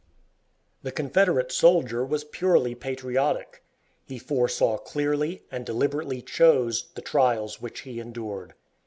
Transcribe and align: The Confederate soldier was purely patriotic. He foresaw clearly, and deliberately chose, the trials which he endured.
The 0.81 0.91
Confederate 0.91 1.51
soldier 1.51 2.03
was 2.03 2.23
purely 2.23 2.73
patriotic. 2.73 3.63
He 4.07 4.17
foresaw 4.17 4.79
clearly, 4.79 5.43
and 5.51 5.63
deliberately 5.63 6.23
chose, 6.23 6.85
the 6.95 7.03
trials 7.03 7.61
which 7.61 7.81
he 7.81 7.99
endured. 7.99 8.55